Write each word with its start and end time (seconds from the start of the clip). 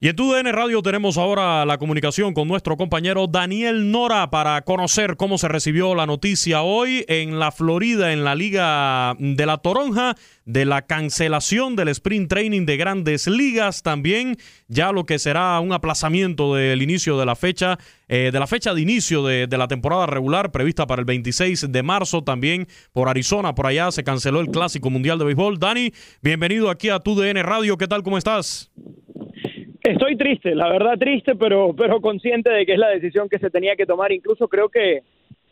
Y 0.00 0.06
en 0.06 0.14
TUDN 0.14 0.52
Radio 0.52 0.80
tenemos 0.80 1.18
ahora 1.18 1.66
la 1.66 1.76
comunicación 1.76 2.32
con 2.32 2.46
nuestro 2.46 2.76
compañero 2.76 3.26
Daniel 3.26 3.90
Nora 3.90 4.30
para 4.30 4.62
conocer 4.62 5.16
cómo 5.16 5.38
se 5.38 5.48
recibió 5.48 5.96
la 5.96 6.06
noticia 6.06 6.62
hoy 6.62 7.04
en 7.08 7.40
la 7.40 7.50
Florida, 7.50 8.12
en 8.12 8.22
la 8.22 8.36
Liga 8.36 9.16
de 9.18 9.44
la 9.44 9.58
Toronja, 9.58 10.14
de 10.44 10.66
la 10.66 10.82
cancelación 10.82 11.74
del 11.74 11.88
sprint 11.88 12.30
training 12.30 12.64
de 12.64 12.76
grandes 12.76 13.26
ligas. 13.26 13.82
También 13.82 14.36
ya 14.68 14.92
lo 14.92 15.04
que 15.04 15.18
será 15.18 15.58
un 15.58 15.72
aplazamiento 15.72 16.54
del 16.54 16.80
inicio 16.80 17.18
de 17.18 17.26
la 17.26 17.34
fecha, 17.34 17.76
eh, 18.06 18.30
de 18.32 18.38
la 18.38 18.46
fecha 18.46 18.74
de 18.74 18.80
inicio 18.80 19.26
de, 19.26 19.48
de 19.48 19.58
la 19.58 19.66
temporada 19.66 20.06
regular 20.06 20.52
prevista 20.52 20.86
para 20.86 21.00
el 21.00 21.06
26 21.06 21.72
de 21.72 21.82
marzo. 21.82 22.22
También 22.22 22.68
por 22.92 23.08
Arizona, 23.08 23.56
por 23.56 23.66
allá 23.66 23.90
se 23.90 24.04
canceló 24.04 24.38
el 24.38 24.52
Clásico 24.52 24.90
Mundial 24.90 25.18
de 25.18 25.24
Béisbol. 25.24 25.58
Dani, 25.58 25.92
bienvenido 26.22 26.70
aquí 26.70 26.88
a 26.88 27.00
TUDN 27.00 27.42
Radio. 27.42 27.76
¿Qué 27.76 27.88
tal? 27.88 28.04
¿Cómo 28.04 28.16
estás? 28.16 28.70
Estoy 29.82 30.16
triste, 30.16 30.54
la 30.54 30.68
verdad 30.68 30.98
triste, 30.98 31.34
pero, 31.36 31.74
pero 31.76 32.00
consciente 32.00 32.50
de 32.50 32.66
que 32.66 32.72
es 32.72 32.78
la 32.78 32.88
decisión 32.88 33.28
que 33.28 33.38
se 33.38 33.50
tenía 33.50 33.76
que 33.76 33.86
tomar. 33.86 34.12
Incluso 34.12 34.48
creo 34.48 34.68
que, 34.68 35.02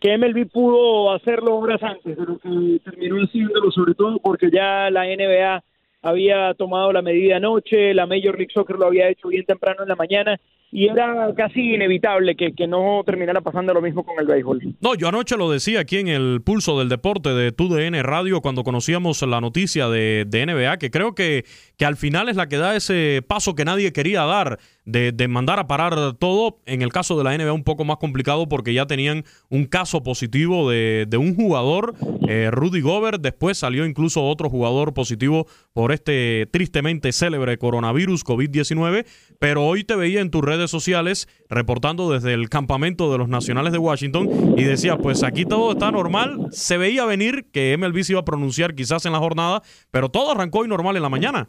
que 0.01 0.19
MLB 0.19 0.51
pudo 0.51 1.13
hacerlo 1.13 1.57
horas 1.57 1.83
antes 1.83 2.17
de 2.17 2.25
lo 2.25 2.39
que 2.39 2.81
terminó 2.85 3.17
haciéndolo, 3.23 3.71
sobre 3.71 3.95
todo 3.95 4.19
porque 4.19 4.51
ya 4.51 4.91
la 4.91 5.05
NBA 5.05 5.63
había 6.03 6.55
tomado 6.55 6.93
la 6.93 7.03
medida 7.03 7.37
anoche, 7.37 7.95
la 7.95 8.07
Major 8.07 8.37
League 8.37 8.53
Soccer 8.53 8.77
lo 8.77 8.87
había 8.87 9.09
hecho 9.09 9.29
bien 9.29 9.45
temprano 9.45 9.83
en 9.83 9.89
la 9.89 9.97
mañana 9.97 10.41
y 10.73 10.89
era 10.89 11.33
casi 11.37 11.75
inevitable 11.75 12.35
que, 12.35 12.53
que, 12.53 12.67
no 12.67 13.03
terminara 13.07 13.41
pasando 13.41 13.73
lo 13.73 13.81
mismo 13.81 14.05
con 14.05 14.19
el 14.19 14.27
béisbol. 14.27 14.77
No, 14.81 14.95
yo 14.95 15.09
anoche 15.09 15.37
lo 15.37 15.51
decía 15.51 15.81
aquí 15.81 15.99
en 15.99 16.09
el 16.09 16.43
pulso 16.43 16.79
del 16.79 16.89
deporte 16.89 17.31
de 17.31 17.53
TUDN 17.53 18.03
Radio 18.03 18.41
cuando 18.41 18.65
conocíamos 18.65 19.23
la 19.23 19.41
noticia 19.41 19.89
de, 19.89 20.25
de 20.27 20.47
NBA, 20.47 20.79
que 20.79 20.91
creo 20.91 21.15
que, 21.15 21.45
que 21.77 21.87
al 21.87 21.97
final 21.97 22.29
es 22.29 22.37
la 22.37 22.49
que 22.49 22.57
da 22.57 22.75
ese 22.75 23.23
paso 23.27 23.55
que 23.55 23.65
nadie 23.65 23.93
quería 23.93 24.25
dar 24.25 24.59
de, 24.85 25.13
de, 25.13 25.29
mandar 25.29 25.59
a 25.59 25.67
parar 25.67 26.15
todo. 26.15 26.59
En 26.67 26.83
el 26.83 26.93
caso 26.93 27.17
de 27.19 27.25
la 27.25 27.37
NBA 27.37 27.53
un 27.53 27.65
poco 27.65 27.85
más 27.85 27.99
complicado 27.99 28.49
porque 28.49 28.75
ya 28.75 28.87
tenían 28.87 29.25
un 29.51 29.67
caso 29.67 30.03
positivo 30.03 30.71
de, 30.71 31.07
de 31.09 31.17
un 31.17 31.35
jugador, 31.35 31.95
eh, 32.29 32.51
Rudy 32.51 32.81
Gobert. 32.81 33.21
Después 33.21 33.59
salió 33.59 33.85
incluso 33.85 34.25
otro 34.25 34.49
jugador 34.49 34.95
positivo 34.95 35.47
por 35.73 35.93
este 35.93 36.49
tristemente 36.51 37.13
célebre 37.13 37.59
coronavirus 37.59 38.25
COVID-19. 38.25 39.07
Pero 39.39 39.67
hoy 39.67 39.85
te 39.85 39.97
veía 39.97 40.21
en 40.21 40.31
tus 40.31 40.43
redes 40.57 40.71
sociales 40.71 41.29
reportando 41.49 42.11
desde 42.11 42.35
el 42.35 42.49
campamento 42.49 43.13
de 43.13 43.19
los 43.19 43.29
Nacionales 43.29 43.73
de 43.73 43.79
Washington 43.79 44.55
y 44.57 44.65
decía, 44.65 44.97
pues 44.97 45.23
aquí 45.23 45.45
todo 45.45 45.73
está 45.73 45.91
normal. 45.91 46.47
Se 46.51 46.79
veía 46.79 47.05
venir 47.05 47.47
que 47.53 47.77
MLB 47.77 48.03
se 48.03 48.13
iba 48.13 48.21
a 48.21 48.25
pronunciar 48.25 48.75
quizás 48.75 49.07
en 49.07 49.13
la 49.13 49.19
jornada, 49.19 49.63
pero 49.91 50.09
todo 50.09 50.33
arrancó 50.33 50.61
hoy 50.61 50.69
normal 50.69 50.97
en 50.97 51.03
la 51.03 51.09
mañana. 51.09 51.49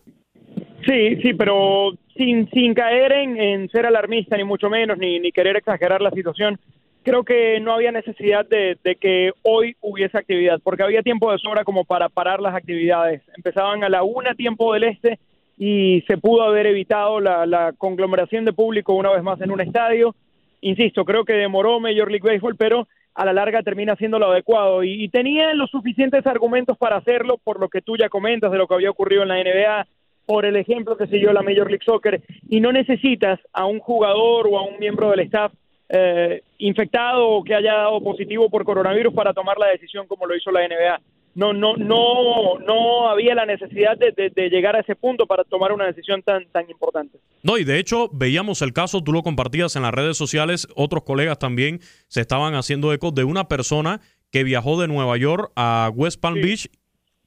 Sí, 0.86 1.18
sí, 1.22 1.34
pero 1.34 1.94
sin, 2.16 2.50
sin 2.52 2.74
caer 2.74 3.12
en, 3.12 3.38
en 3.38 3.70
ser 3.70 3.86
alarmista, 3.86 4.38
ni 4.38 4.44
mucho 4.44 4.70
menos, 4.70 4.98
ni, 4.98 5.20
ni 5.20 5.32
querer 5.32 5.58
exagerar 5.58 6.02
la 6.02 6.12
situación, 6.12 6.60
creo 7.04 7.24
que 7.24 7.60
no 7.60 7.74
había 7.74 7.92
necesidad 7.92 8.46
de, 8.46 8.78
de, 8.84 8.96
que 8.96 9.32
hoy 9.44 9.76
hubiese 9.82 10.18
actividad, 10.18 10.60
porque 10.64 10.84
había 10.84 11.02
tiempo 11.02 11.32
de 11.32 11.40
sobra 11.40 11.64
como 11.64 11.84
para 11.84 12.10
parar 12.10 12.40
las 12.42 12.56
actividades. 12.56 13.22
Empezaban 13.36 13.84
a 13.84 13.90
la 13.90 14.04
una 14.04 14.36
tiempo 14.36 14.74
del 14.74 14.84
este 14.84 15.20
y 15.58 16.04
se 16.08 16.18
pudo 16.18 16.44
haber 16.44 16.68
evitado 16.68 17.20
la, 17.20 17.74
conglomeración 17.78 18.46
de 18.46 18.54
público 18.54 18.94
una 18.94 19.12
vez 19.12 19.24
más 19.24 19.42
en 19.42 19.52
un 19.52 19.62
estadio. 19.62 20.16
Insisto, 20.62 21.04
creo 21.06 21.26
que 21.26 21.34
demoró 21.34 21.80
Major 21.80 22.10
League 22.10 22.28
Baseball, 22.28 22.56
pero 22.56 22.88
a 23.16 23.26
la 23.26 23.34
larga 23.34 23.64
termina 23.64 23.96
siendo 23.96 24.20
lo 24.20 24.32
adecuado 24.32 24.84
y, 24.84 25.04
y 25.04 25.10
tenía 25.10 25.54
los 25.56 25.72
suficientes 25.72 26.26
argumentos 26.28 26.78
para 26.78 26.98
hacerlo, 26.98 27.40
por 27.44 27.60
lo 27.60 27.70
que 27.70 27.82
tú 27.82 27.98
ya 27.98 28.10
comentas 28.10 28.52
de 28.52 28.58
lo 28.60 28.68
que 28.68 28.76
había 28.76 28.92
ocurrido 28.92 29.24
en 29.24 29.30
la 29.30 29.44
NBA, 29.44 29.88
por 30.28 30.46
el 30.46 30.56
ejemplo 30.58 30.98
que 30.98 31.08
siguió 31.08 31.34
la 31.34 31.42
Major 31.42 31.68
League 31.68 31.86
Soccer, 31.86 32.22
y 32.50 32.60
no 32.60 32.72
necesitas 32.72 33.40
a 33.54 33.66
un 33.66 33.80
jugador 33.80 34.48
o 34.48 34.60
a 34.60 34.64
un 34.64 34.78
miembro 34.78 35.10
del 35.10 35.22
staff 35.22 35.52
eh, 35.90 36.44
infectado 36.58 37.30
o 37.30 37.44
que 37.44 37.56
haya 37.56 37.74
dado 37.74 38.02
positivo 38.02 38.50
por 38.50 38.66
coronavirus 38.66 39.14
para 39.14 39.34
tomar 39.34 39.58
la 39.58 39.68
decisión 39.68 40.06
como 40.06 40.26
lo 40.26 40.36
hizo 40.36 40.52
la 40.52 40.68
NBA. 40.68 41.00
No, 41.38 41.54
no, 41.54 41.76
no, 41.78 42.58
no 42.66 43.10
había 43.10 43.36
la 43.36 43.46
necesidad 43.46 43.96
de, 43.96 44.12
de, 44.12 44.32
de, 44.32 44.50
llegar 44.50 44.76
a 44.76 44.80
ese 44.80 44.96
punto 44.96 45.28
para 45.28 45.44
tomar 45.44 45.72
una 45.72 45.86
decisión 45.86 46.24
tan, 46.24 46.48
tan 46.48 46.68
importante. 46.68 47.20
No, 47.44 47.60
y 47.60 47.64
de 47.64 47.78
hecho 47.78 48.10
veíamos 48.12 48.64
el 48.64 48.74
caso, 48.74 49.04
tú 49.04 49.14
lo 49.14 49.22
compartías 49.22 49.76
en 49.76 49.84
las 49.84 49.94
redes 49.94 50.18
sociales, 50.18 50.68
otros 50.76 51.04
colegas 51.04 51.38
también 51.38 51.80
se 52.08 52.22
estaban 52.22 52.56
haciendo 52.56 52.92
eco 52.92 53.12
de 53.12 53.24
una 53.24 53.48
persona 53.48 54.02
que 54.32 54.44
viajó 54.44 54.82
de 54.82 54.88
Nueva 54.88 55.16
York 55.18 55.52
a 55.56 55.92
West 55.94 56.20
Palm 56.20 56.38
sí. 56.38 56.42
Beach 56.42 56.70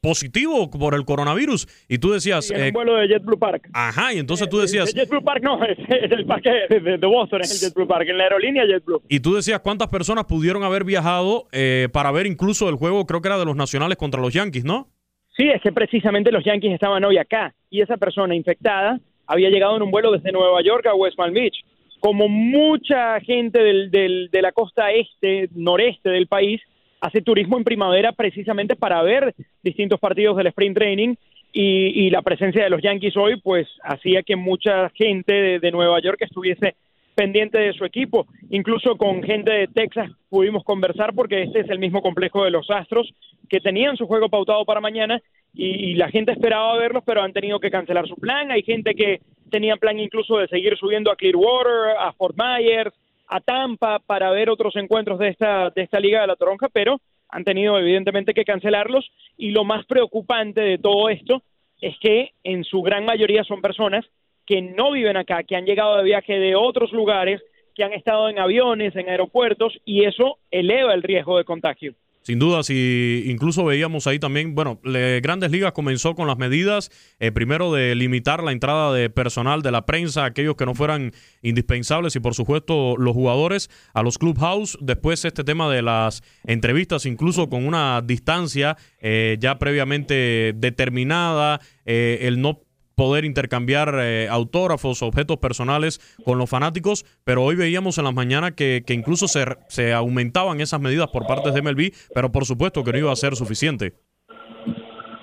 positivo 0.00 0.70
por 0.70 0.94
el 0.94 1.05
coronavirus. 1.05 1.67
Y 1.88 1.99
tú 1.99 2.11
decías... 2.11 2.47
Sí, 2.47 2.55
en 2.55 2.61
eh, 2.61 2.70
vuelo 2.73 2.97
de 2.97 3.08
JetBlue 3.08 3.38
Park. 3.38 3.69
Ajá, 3.73 4.14
y 4.14 4.19
entonces 4.19 4.49
tú 4.49 4.58
decías... 4.58 4.94
Eh, 4.94 5.00
JetBlue 5.00 5.23
Park 5.23 5.43
no, 5.43 5.62
es, 5.64 5.79
es 5.79 6.11
el 6.11 6.26
parque 6.26 6.50
de, 6.69 6.99
de, 6.99 7.06
Boston, 7.06 7.43
es 7.43 7.62
el 7.62 7.69
JetBlue 7.69 7.87
Park, 7.87 8.08
en 8.08 8.19
la 8.19 8.25
aerolínea 8.25 8.64
JetBlue. 8.67 9.02
Y 9.08 9.20
tú 9.20 9.35
decías 9.35 9.61
cuántas 9.61 9.88
personas 9.88 10.25
pudieron 10.25 10.62
haber 10.62 10.85
viajado 10.85 11.49
eh, 11.52 11.88
para 11.93 12.11
ver 12.11 12.26
incluso 12.26 12.69
el 12.69 12.76
juego, 12.76 13.06
creo 13.06 13.20
que 13.20 13.29
era 13.29 13.38
de 13.38 13.44
los 13.44 13.56
nacionales 13.56 13.97
contra 13.97 14.20
los 14.20 14.32
Yankees, 14.32 14.64
¿no? 14.64 14.88
Sí, 15.37 15.49
es 15.49 15.62
que 15.62 15.73
precisamente 15.73 16.32
los 16.32 16.44
Yankees 16.44 16.73
estaban 16.73 17.05
hoy 17.05 17.17
acá 17.19 17.55
y 17.70 17.81
esa 17.81 17.97
persona 17.97 18.35
infectada 18.35 19.00
había 19.26 19.49
llegado 19.49 19.76
en 19.76 19.82
un 19.82 19.91
vuelo 19.91 20.11
desde 20.12 20.32
Nueva 20.32 20.61
York 20.62 20.87
a 20.87 20.94
West 20.94 21.17
Palm 21.17 21.32
Beach. 21.32 21.56
Como 22.00 22.29
mucha 22.29 23.20
gente 23.20 23.62
del, 23.62 23.91
del, 23.91 24.29
de 24.32 24.43
la 24.43 24.52
costa 24.52 24.91
este, 24.91 25.49
noreste 25.55 26.08
del 26.08 26.26
país, 26.26 26.61
hace 27.00 27.23
turismo 27.23 27.56
en 27.56 27.64
primavera 27.64 28.12
precisamente 28.12 28.76
para 28.76 29.02
ver 29.02 29.35
distintos 29.62 29.99
partidos 29.99 30.37
del 30.37 30.49
sprint 30.49 30.76
training 30.76 31.14
y, 31.52 32.11
la 32.11 32.23
presencia 32.23 32.62
de 32.62 32.70
los 32.70 32.82
Yankees 32.82 33.17
hoy 33.17 33.41
pues 33.41 33.67
hacía 33.82 34.23
que 34.23 34.37
mucha 34.37 34.88
gente 34.91 35.58
de, 35.58 35.70
Nueva 35.73 36.00
York 36.00 36.19
estuviese 36.20 36.76
pendiente 37.14 37.58
de 37.58 37.73
su 37.73 37.85
equipo. 37.85 38.26
Incluso 38.50 38.97
con 38.97 39.23
gente 39.23 39.50
de 39.52 39.67
Texas 39.67 40.11
pudimos 40.29 40.62
conversar 40.62 41.12
porque 41.14 41.43
este 41.43 41.61
es 41.61 41.70
el 41.70 41.79
mismo 41.79 42.02
complejo 42.02 42.44
de 42.44 42.50
los 42.50 42.70
Astros 42.70 43.12
que 43.49 43.61
tenían 43.61 43.97
su 43.97 44.06
juego 44.06 44.29
pautado 44.29 44.64
para 44.64 44.81
mañana 44.81 45.20
y, 45.52 45.94
la 45.94 46.08
gente 46.08 46.32
esperaba 46.32 46.79
verlos 46.79 47.02
pero 47.05 47.23
han 47.23 47.32
tenido 47.32 47.58
que 47.58 47.70
cancelar 47.70 48.06
su 48.06 48.14
plan. 48.14 48.50
Hay 48.50 48.62
gente 48.62 48.94
que 48.94 49.20
tenía 49.50 49.76
plan 49.76 49.99
incluso 49.99 50.38
de 50.38 50.47
seguir 50.47 50.76
subiendo 50.76 51.11
a 51.11 51.17
Clearwater, 51.17 51.97
a 51.99 52.12
Fort 52.12 52.37
Myers, 52.37 52.94
a 53.31 53.41
Tampa 53.41 54.00
para 54.00 54.31
ver 54.32 54.50
otros 54.50 54.75
encuentros 54.75 55.19
de 55.21 55.29
esta, 55.29 55.71
de 55.71 55.82
esta 55.82 56.00
Liga 56.00 56.21
de 56.21 56.27
la 56.27 56.37
Toronja, 56.37 56.69
pero 56.69 57.00
han 57.29 57.44
tenido 57.44 57.79
evidentemente 57.79 58.35
que 58.35 58.44
cancelarlos 58.44 59.09
y 59.37 59.53
lo 59.53 59.65
más 59.65 59.87
preocupante 59.87 60.61
de 60.61 60.79
todo 60.79 61.09
esto 61.09 61.43
es 61.81 61.97
que 62.00 62.32
en 62.43 62.65
su 62.65 62.82
gran 62.82 63.05
mayoría 63.05 63.44
son 63.44 63.62
personas 63.62 64.05
que 64.44 64.61
no 64.61 64.91
viven 64.91 65.17
acá, 65.17 65.44
que 65.44 65.55
han 65.55 65.65
llegado 65.65 65.97
de 65.97 66.03
viaje 66.03 66.41
de 66.41 66.56
otros 66.56 66.93
lugares, 66.93 67.41
que 67.77 67.85
han 67.85 67.93
estado 67.93 68.29
en 68.29 68.41
aviones, 68.41 68.97
en 68.97 69.09
aeropuertos 69.09 69.79
y 69.85 70.05
eso 70.05 70.38
eleva 70.50 70.93
el 70.93 71.05
riesgo 71.05 71.38
de 71.38 71.44
contagio. 71.44 71.94
Sin 72.22 72.38
duda, 72.38 72.62
si 72.62 73.25
incluso 73.26 73.64
veíamos 73.64 74.06
ahí 74.06 74.19
también, 74.19 74.55
bueno, 74.55 74.78
Grandes 74.82 75.50
Ligas 75.50 75.72
comenzó 75.72 76.14
con 76.14 76.26
las 76.26 76.37
medidas, 76.37 76.90
eh, 77.19 77.32
primero 77.32 77.72
de 77.72 77.94
limitar 77.94 78.43
la 78.43 78.52
entrada 78.52 78.93
de 78.93 79.08
personal 79.08 79.62
de 79.62 79.70
la 79.70 79.87
prensa, 79.87 80.26
aquellos 80.26 80.55
que 80.55 80.67
no 80.67 80.75
fueran 80.75 81.12
indispensables 81.43 82.14
y 82.17 82.20
por 82.20 82.34
supuesto 82.34 82.96
los 82.99 83.14
jugadores 83.14 83.70
a 83.94 84.02
los 84.02 84.19
clubhouse, 84.19 84.76
después 84.82 85.25
este 85.25 85.44
tema 85.44 85.72
de 85.72 85.81
las 85.81 86.22
entrevistas, 86.44 87.06
incluso 87.06 87.49
con 87.49 87.67
una 87.67 88.02
distancia 88.02 88.76
eh, 88.99 89.38
ya 89.40 89.58
previamente 89.58 90.52
determinada, 90.55 91.61
eh, 91.87 92.19
el 92.23 92.43
no 92.43 92.61
poder 93.00 93.25
intercambiar 93.25 93.94
eh, 93.99 94.29
autógrafos, 94.29 95.02
objetos 95.02 95.38
personales 95.38 95.99
con 96.23 96.37
los 96.37 96.50
fanáticos, 96.50 97.06
pero 97.25 97.43
hoy 97.43 97.56
veíamos 97.56 97.97
en 97.97 98.05
las 98.05 98.12
mañanas 98.12 98.52
que, 98.52 98.85
incluso 98.91 99.26
se, 99.26 99.93
aumentaban 99.94 100.61
esas 100.61 100.82
medidas 100.82 101.08
por 101.08 101.26
parte 101.26 101.50
de 101.50 101.62
MLB, 101.62 101.93
pero 102.14 102.31
por 102.31 102.44
supuesto 102.44 102.85
que 102.85 102.93
no 102.93 102.99
iba 102.99 103.11
a 103.11 103.17
ser 103.17 103.37
suficiente. 103.37 103.94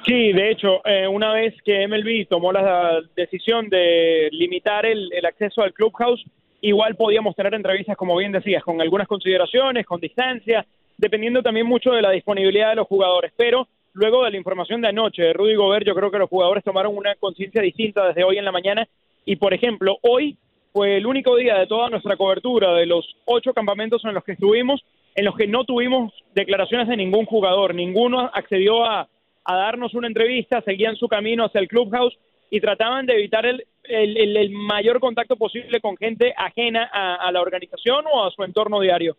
Sí, 0.07 0.33
de 0.33 0.50
hecho, 0.50 0.81
eh, 0.85 1.07
una 1.07 1.33
vez 1.33 1.53
que 1.63 1.88
MLB 1.88 2.27
tomó 2.27 2.51
la 2.51 3.00
decisión 3.15 3.69
de 3.69 4.29
limitar 4.31 4.83
el, 4.88 5.13
el 5.13 5.27
acceso 5.27 5.62
al 5.62 5.74
clubhouse, 5.74 6.25
igual 6.62 6.95
podíamos 6.95 7.35
tener 7.35 7.53
entrevistas, 7.53 7.95
como 7.95 8.18
bien 8.18 8.31
decías, 8.31 8.63
con 8.63 8.81
algunas 8.81 9.07
consideraciones, 9.07 9.85
con 9.85 10.01
distancia, 10.01 10.65
dependiendo 10.97 11.44
también 11.44 11.68
mucho 11.68 11.91
de 11.91 12.01
la 12.01 12.09
disponibilidad 12.09 12.71
de 12.71 12.77
los 12.77 12.88
jugadores, 12.88 13.31
pero 13.38 13.68
luego 13.97 14.23
de 14.23 14.31
la 14.31 14.38
información 14.38 14.79
de 14.79 14.89
anoche 14.89 15.23
de 15.23 15.33
Rudy 15.33 15.55
Gobert, 15.55 15.85
yo 15.85 15.95
creo 15.95 16.11
que 16.11 16.19
los 16.19 16.29
jugadores 16.29 16.63
tomaron 16.63 16.95
una 16.95 17.15
conciencia 17.15 17.61
distinta 17.61 18.07
desde 18.07 18.23
hoy 18.23 18.38
en 18.38 18.45
la 18.45 18.51
mañana. 18.51 18.88
Y, 19.25 19.38
por 19.38 19.53
ejemplo, 19.53 19.97
hoy 20.03 20.38
fue 20.71 20.97
el 20.97 21.07
único 21.07 21.35
día 21.35 21.57
de 21.57 21.65
toda 21.65 21.89
nuestra 21.89 22.15
cobertura 22.15 22.73
de 22.75 22.85
los 22.85 23.17
ocho 23.25 23.53
campamentos 23.53 24.05
en 24.05 24.13
los 24.13 24.23
que 24.23 24.33
estuvimos, 24.33 24.85
en 25.15 25.25
los 25.25 25.35
que 25.35 25.47
no 25.47 25.65
tuvimos 25.65 26.13
declaraciones 26.35 26.88
de 26.88 26.95
ningún 26.95 27.25
jugador. 27.25 27.73
Ninguno 27.73 28.29
accedió 28.31 28.85
a, 28.85 29.09
darnos 29.45 29.95
una 29.95 30.07
entrevista, 30.07 30.61
seguían 30.61 30.95
su 30.95 31.07
camino 31.07 31.45
hacia 31.45 31.61
el 31.61 31.67
clubhouse 31.67 32.15
y 32.51 32.61
trataban 32.61 33.05
de 33.07 33.13
evitar 33.13 33.45
el, 33.45 33.65
el, 33.83 34.50
mayor 34.51 35.00
contacto 35.00 35.38
posible 35.38 35.79
con 35.79 35.97
gente 35.97 36.33
ajena 36.38 36.83
a 36.83 37.31
la 37.31 37.41
organización 37.41 38.05
o 38.11 38.25
a 38.25 38.31
su 38.31 38.43
entorno 38.43 38.79
diario. 38.81 39.17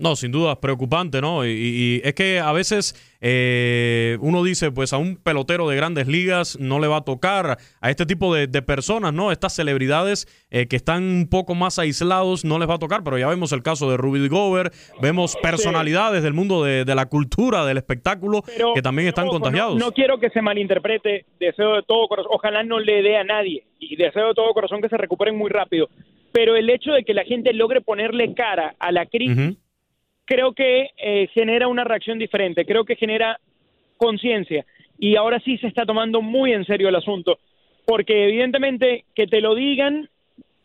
No, 0.00 0.16
sin 0.16 0.32
duda, 0.32 0.58
preocupante, 0.58 1.20
¿no? 1.20 1.46
Y, 1.46 2.00
es 2.02 2.14
que 2.14 2.40
a 2.40 2.52
veces 2.52 2.94
eh, 3.20 4.16
uno 4.20 4.42
dice, 4.42 4.72
pues 4.72 4.94
a 4.94 4.96
un 4.96 5.16
pelotero 5.16 5.68
de 5.68 5.76
grandes 5.76 6.08
ligas 6.08 6.58
no 6.58 6.80
le 6.80 6.88
va 6.88 6.96
a 6.96 7.04
tocar, 7.04 7.58
a 7.82 7.90
este 7.90 8.06
tipo 8.06 8.34
de, 8.34 8.48
personas, 8.62 9.12
¿no? 9.12 9.30
Estas 9.30 9.54
celebridades 9.54 10.26
eh, 10.50 10.68
que 10.68 10.76
están 10.76 11.02
un 11.02 11.28
poco 11.28 11.54
más 11.54 11.78
aislados 11.78 12.46
no 12.46 12.58
les 12.58 12.66
va 12.66 12.74
a 12.74 12.78
tocar, 12.78 13.04
pero 13.04 13.18
ya 13.18 13.28
vemos 13.28 13.52
el 13.52 13.62
caso 13.62 13.90
de 13.90 13.98
Ruby 13.98 14.26
Gover, 14.28 14.70
vemos 15.02 15.36
personalidades 15.36 16.22
del 16.22 16.32
mundo 16.32 16.64
de, 16.64 16.94
la 16.94 17.06
cultura, 17.06 17.66
del 17.66 17.76
espectáculo, 17.76 18.42
que 18.74 18.80
también 18.80 19.08
están 19.08 19.28
contagiados. 19.28 19.76
No, 19.76 19.92
quiero 19.92 20.18
que 20.18 20.30
se 20.30 20.40
malinterprete, 20.40 21.26
deseo 21.38 21.76
de 21.76 21.82
todo 21.82 22.08
corazón, 22.08 22.32
ojalá 22.34 22.62
no 22.62 22.80
le 22.80 23.02
dé 23.02 23.18
a 23.18 23.24
nadie, 23.24 23.64
y 23.78 23.96
deseo 23.96 24.28
de 24.28 24.34
todo 24.34 24.54
corazón 24.54 24.80
que 24.80 24.88
se 24.88 24.96
recuperen 24.96 25.36
muy 25.36 25.50
rápido, 25.50 25.90
pero 26.32 26.56
el 26.56 26.70
hecho 26.70 26.92
de 26.92 27.04
que 27.04 27.12
la 27.12 27.24
gente 27.24 27.52
logre 27.52 27.82
ponerle 27.82 28.32
cara 28.32 28.74
a 28.78 28.92
la 28.92 29.04
crisis 29.04 29.58
creo 30.30 30.52
que 30.52 30.90
eh, 30.96 31.26
genera 31.34 31.66
una 31.66 31.82
reacción 31.82 32.16
diferente, 32.16 32.64
creo 32.64 32.84
que 32.84 32.94
genera 32.94 33.40
conciencia. 33.96 34.64
Y 34.96 35.16
ahora 35.16 35.40
sí 35.40 35.58
se 35.58 35.66
está 35.66 35.84
tomando 35.84 36.22
muy 36.22 36.52
en 36.52 36.64
serio 36.64 36.88
el 36.88 36.94
asunto, 36.94 37.40
porque 37.84 38.28
evidentemente 38.28 39.06
que 39.12 39.26
te 39.26 39.40
lo 39.40 39.56
digan 39.56 40.08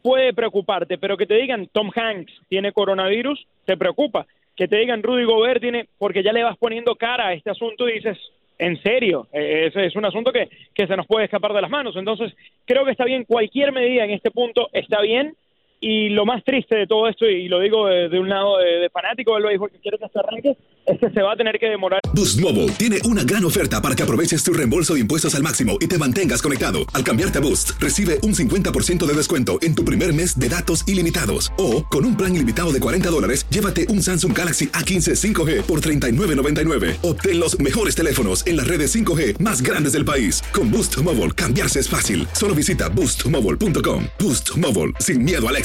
puede 0.04 0.36
preocuparte, 0.36 1.00
pero 1.00 1.18
que 1.18 1.26
te 1.26 1.34
digan 1.34 1.68
Tom 1.72 1.90
Hanks 1.96 2.32
tiene 2.48 2.74
coronavirus, 2.74 3.44
te 3.66 3.76
preocupa, 3.76 4.28
que 4.56 4.68
te 4.68 4.78
digan 4.78 5.02
Rudy 5.02 5.24
Gobert 5.24 5.62
tiene, 5.62 5.88
porque 5.98 6.22
ya 6.22 6.32
le 6.32 6.44
vas 6.44 6.58
poniendo 6.58 6.94
cara 6.94 7.30
a 7.30 7.34
este 7.34 7.50
asunto 7.50 7.90
y 7.90 7.94
dices, 7.94 8.20
en 8.60 8.80
serio, 8.84 9.28
e-, 9.34 9.66
ese 9.66 9.88
es 9.88 9.96
un 9.96 10.06
asunto 10.06 10.32
que, 10.32 10.48
que 10.76 10.86
se 10.86 10.96
nos 10.96 11.08
puede 11.08 11.26
escapar 11.26 11.54
de 11.54 11.62
las 11.64 11.72
manos, 11.72 11.96
entonces 11.96 12.36
creo 12.66 12.86
que 12.86 12.92
está 12.92 13.04
bien, 13.04 13.24
cualquier 13.24 13.72
medida 13.72 14.04
en 14.04 14.12
este 14.12 14.30
punto 14.30 14.70
está 14.74 15.02
bien, 15.02 15.36
y 15.80 16.10
lo 16.10 16.25
más 16.25 16.44
triste 16.44 16.75
de 16.75 16.88
todo 16.88 17.07
esto, 17.07 17.25
y 17.25 17.48
lo 17.48 17.60
digo 17.60 17.88
de, 17.88 18.19
un 18.19 18.30
lado 18.30 18.57
de, 18.57 18.89
fanático 18.89 19.36
del 19.36 19.44
béisbol 19.44 19.72
que 19.72 19.80
quiere 19.80 19.98
que 19.98 20.07
se 20.07 20.19
arranque, 20.19 20.57
es 20.86 21.00
que 21.00 21.10
se 21.10 21.22
va 21.22 21.33
a 21.33 21.36
tener 21.36 21.60
que 21.60 21.68
demorar. 21.68 22.00
Boost 22.13 22.39
Mobile 22.39 22.72
tiene 22.77 23.00
una 23.06 23.24
gran 23.24 23.44
oferta 23.44 23.81
para 23.81 23.95
que 23.95 24.04
aproveches 24.04 24.44
tu 24.44 24.54
reembolso 24.54 24.94
de 24.94 25.01
impuestos 25.01 25.36
al 25.36 25.44
máximo 25.44 25.77
y 25.80 25.88
te 25.88 25.98
mantengas 25.98 26.42
conectado. 26.42 26.80
Al 26.94 27.04
cambiarte 27.04 27.39
a 27.39 27.42
Boost, 27.42 27.72
recibe 27.80 28.19
un 28.24 28.33
50% 28.33 29.06
de 29.06 29.13
descuento 29.13 29.60
en 29.62 29.75
tu 29.75 29.83
primer 29.83 30.13
mes 30.13 30.39
de 30.39 30.50
datos 30.50 30.88
ilimitados. 30.88 31.51
O, 31.57 31.86
con 31.86 32.06
un 32.06 32.16
plan 32.16 32.33
ilimitado 32.33 32.71
de 32.71 32.80
40 32.80 33.10
dólares, 33.10 33.45
llévate 33.50 33.88
un 33.89 34.01
Samsung 34.01 34.38
Galaxy 34.38 34.68
A15 34.68 35.16
5G 35.33 35.62
por 35.63 35.81
$39.99. 35.81 36.98
Obtén 37.04 37.39
los 37.39 37.60
mejores 37.60 37.95
teléfonos 37.95 38.48
en 38.48 38.57
las 38.57 38.68
redes 38.68 38.95
5G 38.95 39.39
más 39.39 39.62
grandes 39.62 39.94
del 39.94 40.06
país. 40.06 40.42
Con 40.54 40.71
Boost 40.71 40.98
Mobile, 41.04 41.31
cambiarse 41.31 41.80
es 41.80 41.89
fácil. 41.89 42.28
Solo 42.31 42.56
visita 42.56 42.89
boostmobile.com. 42.89 44.06
Boost 44.19 44.57
Mobile, 44.57 44.94
sin 45.00 45.24
miedo 45.24 45.48
al 45.48 45.57
éxito. 45.57 45.65